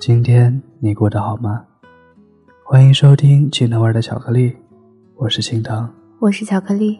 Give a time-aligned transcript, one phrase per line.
[0.00, 1.62] 今天你过得好吗？
[2.64, 4.56] 欢迎收听青藤味的巧克力，
[5.14, 5.86] 我是青藤，
[6.20, 6.98] 我是巧克力。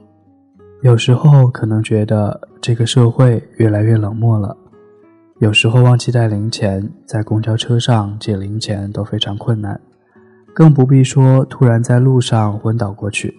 [0.83, 4.55] 有时候可能觉得这个社会越来越冷漠了，
[5.39, 9.81] 有时候忘记带零钱，在公交车上借零钱都非常困难，
[10.55, 13.35] 更不必说突然在路上昏倒过去。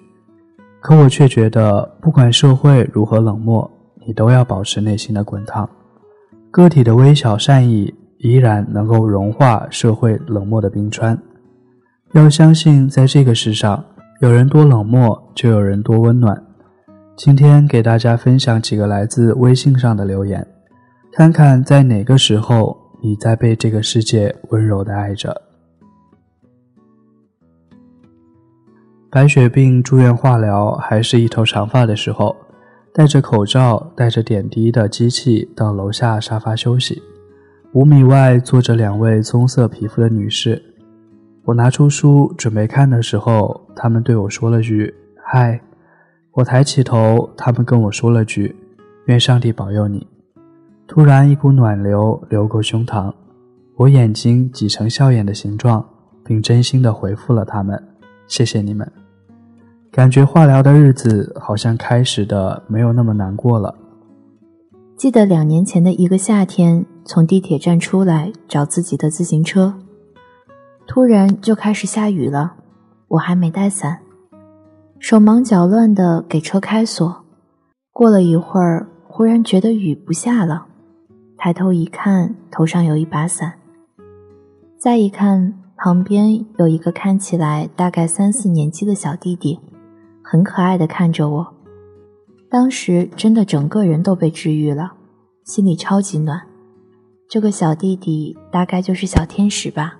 [0.79, 3.69] 可我却觉得，不管社会如何冷漠，
[4.07, 5.69] 你都要保持内心的滚烫，
[6.49, 7.93] 个体的微小善意。
[8.21, 11.17] 依然能够融化社会冷漠的冰川。
[12.13, 13.83] 要相信，在这个世上，
[14.19, 16.43] 有人多冷漠，就有人多温暖。
[17.15, 20.45] 今天给大家分享几个来自微信上的留言，
[21.11, 25.41] 看看在哪个时候你在被这个世界温柔的爱着。
[29.09, 32.35] 白血病住院化疗，还是一头长发的时候，
[32.93, 37.01] 戴着口罩、带着点滴的机器到楼下沙发休息。
[37.73, 40.61] 五米外坐着两位棕色皮肤的女士，
[41.45, 45.57] 我拿出书准备看的时候，她们对我说了句“嗨”。
[46.35, 48.53] 我抬起头，她们跟我说了句
[49.07, 50.05] “愿上帝保佑你”。
[50.85, 53.13] 突然一股暖流流过胸膛，
[53.77, 55.85] 我眼睛挤成笑眼的形状，
[56.25, 57.81] 并真心的回复了他们
[58.27, 58.91] ：“谢谢你们。”
[59.89, 63.73] 感觉化疗的日子好像开始的没有那么难过了。
[64.97, 69.73] 记得两年前的一个夏天，从地铁站出来找自己的自行车，
[70.87, 72.55] 突然就开始下雨了。
[73.09, 73.99] 我还没带伞，
[74.99, 77.23] 手忙脚乱地给车开锁。
[77.91, 80.65] 过了一会儿，忽然觉得雨不下了，
[81.37, 83.53] 抬头一看，头上有一把伞。
[84.77, 89.59] 再一看，旁边有一个看起来大概三四年级的小弟弟，
[90.23, 91.53] 很可爱的看着我。
[92.49, 94.93] 当时真的整个人都被治愈了，
[95.43, 96.41] 心里超级暖。
[97.31, 99.95] 这个小弟弟大概就是小天使吧。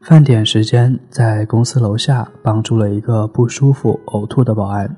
[0.00, 4.96] 饭点时间，在公司楼下帮助了一个不舒服呕吐的保安，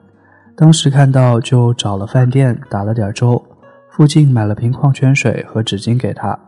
[0.56, 3.44] 当时看到就找了饭店打了点粥，
[3.90, 6.38] 附近买了瓶矿泉水和纸巾给他。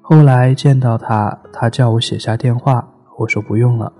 [0.00, 2.84] 后来见到他，他叫我写下电话，
[3.16, 3.92] 我说不用了。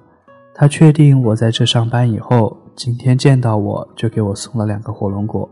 [0.53, 2.57] 他确定我在这上班以后。
[2.75, 5.49] 今天见到我就给我送了两个火龙果，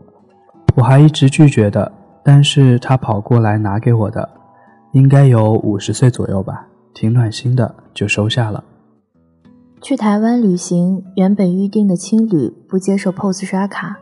[0.75, 1.91] 我还一直拒绝的，
[2.23, 4.27] 但是他跑过来拿给我的，
[4.91, 8.63] 应该有五十岁左右吧，挺暖心的，就收下了。
[9.81, 13.97] 去台湾旅行，原本预定的青旅不接受 POS 刷卡，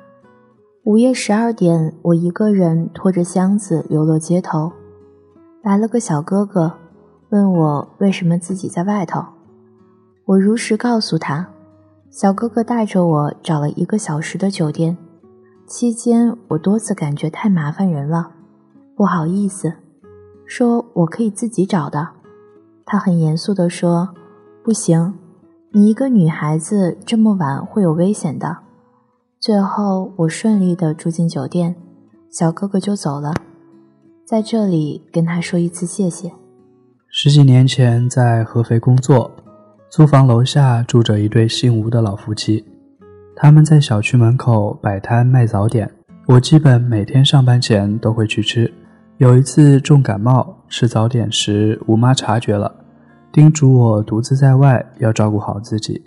[0.86, 4.72] 午夜十二点，我一个人拖着箱子流落街头，
[5.62, 6.74] 来了个小哥哥，
[7.30, 9.24] 问我为什么自己在外头，
[10.26, 11.48] 我如实告诉他。
[12.10, 14.98] 小哥哥带着我找了一个小时的酒店，
[15.68, 18.32] 期间我多次感觉太麻烦人了，
[18.96, 19.74] 不好意思，
[20.48, 22.08] 说我可以自己找的。
[22.86, 24.10] 他很严肃地说
[24.64, 25.14] ：“不行，
[25.72, 28.58] 你一个女孩子这么晚会有危险的。”
[29.40, 31.76] 最后我顺利的住进酒店，
[32.32, 33.34] 小哥哥就走了。
[34.26, 36.32] 在这里跟他说一次谢谢。
[37.10, 39.30] 十几年前在合肥工作。
[39.90, 42.66] 租房楼下住着一对姓吴的老夫妻，
[43.38, 45.90] 他们在小区门口摆摊卖早点，
[46.26, 48.72] 我基本每天上班前都会去吃。
[49.18, 52.72] 有一次重感冒，吃早点时吴妈察觉了，
[53.32, 56.04] 叮嘱我独自在外要照顾好自己。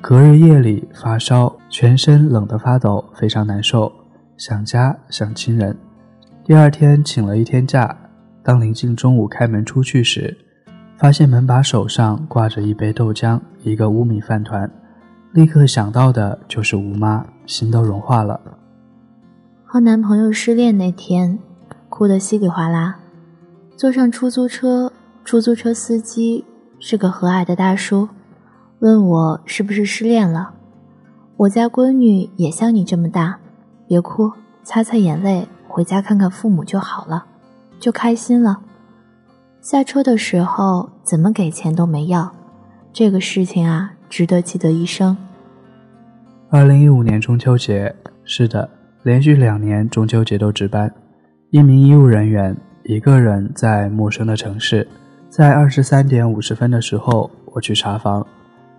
[0.00, 3.92] 隔日夜里发烧，全身冷得发抖，非常难受，
[4.36, 5.76] 想家想亲人。
[6.44, 7.96] 第二天请了一天假，
[8.42, 10.36] 当临近中午开门出去时。
[10.96, 14.68] 发现门把手上挂着一杯豆浆，一个乌米饭团，
[15.32, 18.40] 立刻想到的就是吴妈，心都融化了。
[19.64, 21.38] 和男朋友失恋那天，
[22.02, 22.96] 哭得稀里哗啦。
[23.76, 24.92] 坐上出租车，
[25.24, 26.44] 出租车司机
[26.80, 28.08] 是个和蔼的大叔，
[28.80, 30.52] 问我是不是失恋了。
[31.36, 33.38] 我家闺女也像你这么大，
[33.86, 34.32] 别哭，
[34.64, 37.24] 擦擦眼泪，回家看看父母就好了，
[37.78, 38.58] 就开心了。
[39.60, 42.32] 下车的时候怎么给钱都没要，
[42.92, 45.16] 这个事情啊，值得记得一生。
[46.50, 47.94] 二零一五年中秋节，
[48.24, 48.68] 是的，
[49.04, 50.92] 连续两年中秋节都值班。
[51.52, 54.88] 一名医务人员一个人在陌生的城市，
[55.28, 58.26] 在二十三点五十分的时候，我去查房，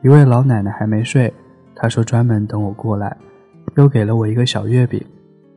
[0.02, 1.32] 一位老奶奶还没睡，
[1.76, 3.16] 她说专门等我过来，
[3.78, 5.00] 又给了我一个小月饼，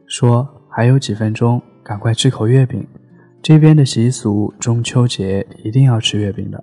[0.06, 2.86] 说还有几分钟，赶快吃口月饼。
[3.40, 6.62] 这边的习俗，中秋节一定要吃月饼的。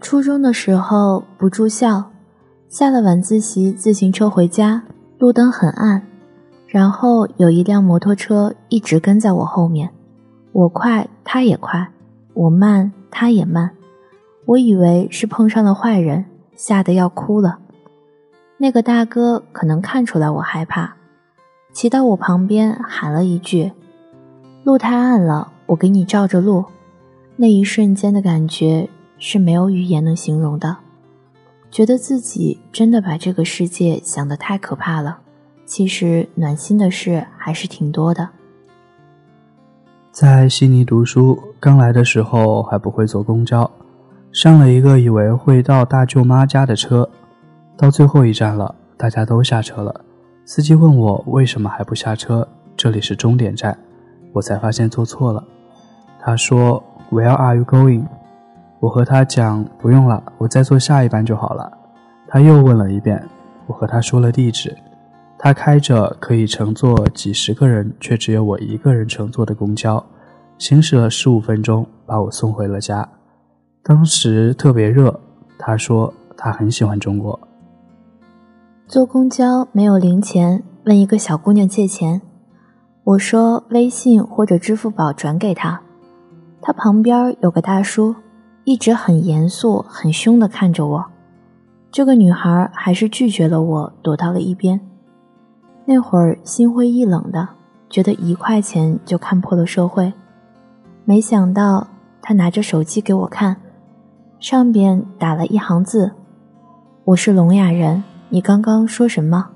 [0.00, 2.12] 初中的时候不住校，
[2.68, 4.84] 下了晚自习自行车回家，
[5.18, 6.00] 路灯很暗，
[6.76, 9.88] 然后有一辆摩托车一直跟在我后面，
[10.52, 11.88] 我快他也快，
[12.34, 13.70] 我慢他也慢，
[14.44, 17.60] 我以为是碰上了坏人，吓得要哭了。
[18.58, 20.96] 那个大哥可能看出来我害怕，
[21.72, 23.72] 骑到我旁边喊了一句。
[24.62, 26.62] 路太暗了，我给你照着路。
[27.36, 28.86] 那一瞬间的感觉
[29.16, 30.76] 是没有语言能形容的，
[31.70, 35.20] 觉得自己真的把这个世界想得太可怕了。
[35.66, 38.28] 其实暖心的事还是挺多的。
[40.12, 43.70] 在悉尼读书，刚来的时候还不会坐公交，
[44.30, 47.10] 上了一个以为会到大舅妈家的车，
[47.76, 50.02] 到最后一站了，大家都下车了。
[50.44, 53.76] 司机问我为什么还不下车，这里是终点站。
[54.32, 55.42] 我才发现坐错了。
[56.20, 58.06] 他说：“Where are you going？”
[58.78, 61.72] 我和他讲：“不用了，我再坐下一班就好了。”
[62.28, 63.28] 他又问了一遍。
[63.66, 64.76] 我和他说了地址。
[65.38, 70.04] 他开着可以乘坐几十个人，却只有我一个人乘坐的公交，
[70.58, 73.08] 行驶了十五分钟，把我送回了家。
[73.82, 75.20] 当时特别热。
[75.58, 77.40] 他说他很喜欢中国。
[78.86, 82.20] 坐公交没有零钱，问一个小姑娘借钱。
[83.04, 85.80] 我说微信或者支付宝转给她。
[86.60, 88.14] 她旁边有个大叔，
[88.64, 91.06] 一直很严肃、很凶地看着我。
[91.90, 94.78] 这个女孩还是拒绝了我，躲到了一边。
[95.86, 97.48] 那会儿心灰意冷的，
[97.88, 100.12] 觉得一块钱就看破了社会。
[101.04, 101.86] 没想到
[102.20, 103.56] 他拿着手机给我看，
[104.38, 106.12] 上边打了一行字
[107.04, 109.50] ：“我是聋哑人，你刚刚说什么？”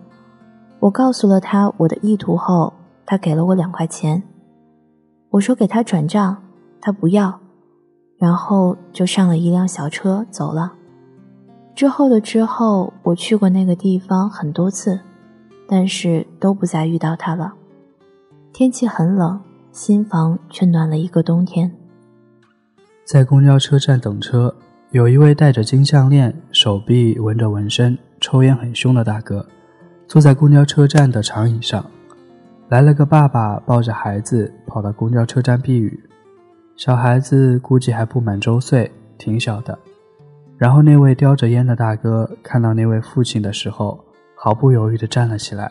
[0.80, 2.72] 我告诉了他我的意图后。
[3.06, 4.22] 他给了我两块钱，
[5.30, 6.36] 我说给他转账，
[6.80, 7.40] 他不要，
[8.16, 10.74] 然后就上了一辆小车走了。
[11.74, 15.00] 之后的之后，我去过那个地方很多次，
[15.72, 17.52] 但是都不再遇到他了。
[18.52, 19.40] 天气很冷，
[19.70, 21.70] 新房却暖了一个冬天。
[23.04, 24.52] 在公交车站等车，
[24.90, 29.46] 有一位戴着金项链、手臂纹着纹身、抽烟很凶的大哥，
[30.08, 31.88] 坐在公交车站的长椅上。
[32.68, 36.02] 来了个爸爸抱着孩子跑到公交车站避雨，
[36.74, 39.78] 小孩子估计还不满周岁，挺小的。
[40.58, 44.04] 然后那位叼着烟的大哥看到那位父亲的时候，
[44.42, 45.70] 毫不犹豫地站了起来，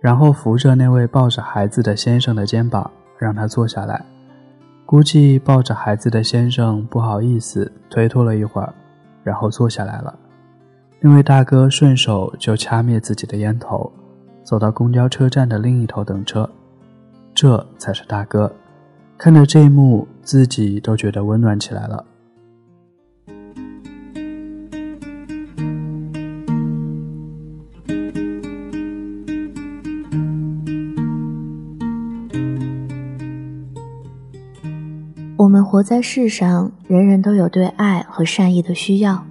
[0.00, 4.02] 然后扶着那位抱着孩子的先生的肩膀，让他坐下来。
[4.86, 8.72] 估计抱着孩子的先生不好意思，推脱了一会儿，
[9.22, 10.18] 然后坐下来了。
[10.98, 13.92] 那位大哥顺手就掐灭自己的烟头。
[14.42, 16.48] 走到公交车站的另一头等车，
[17.34, 18.50] 这才是大哥。
[19.18, 22.02] 看着这一幕，自己都觉得温暖起来了。
[35.38, 39.26] 我们活在世上，人人都有对爱和善意的需要。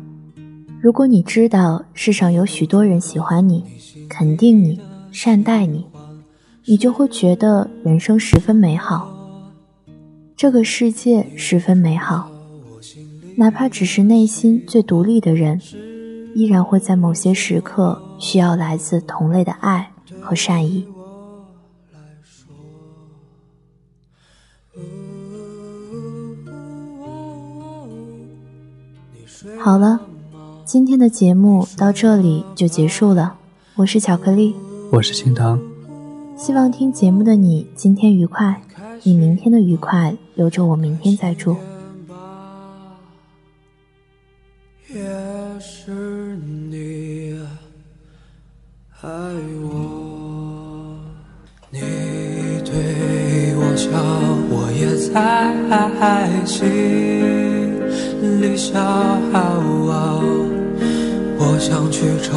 [0.79, 3.63] 如果你知道世上有许多人喜欢你，
[4.07, 4.79] 肯定你。
[5.11, 5.85] 善待你，
[6.65, 9.09] 你就会觉得人生十分美好，
[10.35, 12.29] 这个世界十分美好。
[13.37, 15.61] 哪怕只是内心最独立的人，
[16.35, 20.85] 依然会在某些时刻需要来自同类的爱和善意。
[29.59, 29.99] 好了，
[30.63, 33.35] 今天的节目到这里就结束了。
[33.75, 34.55] 我是巧克力。
[34.91, 35.59] 我是青藤，
[36.37, 38.61] 希望听节目的你今天愉快，
[39.03, 41.55] 你明天的愉快留着我明天再祝。
[44.87, 45.01] 也
[45.59, 47.37] 是你
[49.01, 49.09] 爱
[49.61, 50.97] 我，
[51.69, 51.79] 你
[52.63, 53.89] 对我笑，
[54.49, 57.44] 我也在心
[58.21, 58.73] 里笑。
[61.37, 62.33] 我想去扯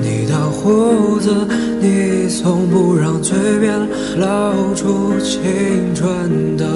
[0.00, 1.46] 你的胡子，
[1.80, 3.78] 你从不让嘴边
[4.16, 6.66] 露出青春的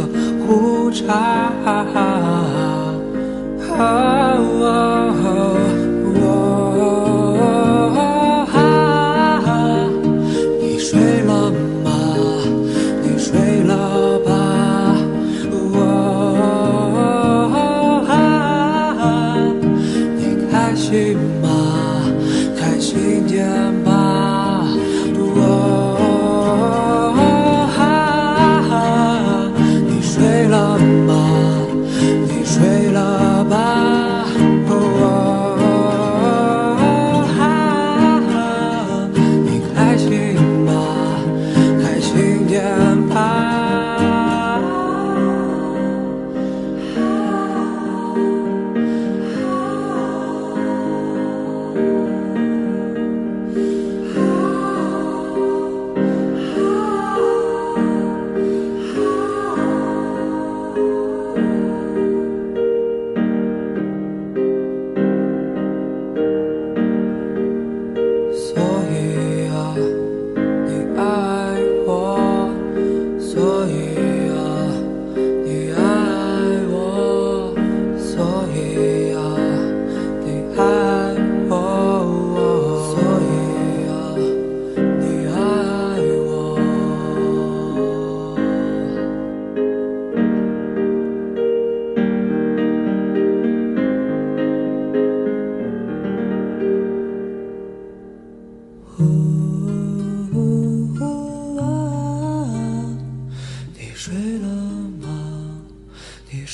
[0.46, 1.52] 胡渣。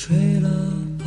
[0.07, 0.49] 睡了
[0.99, 1.05] 吧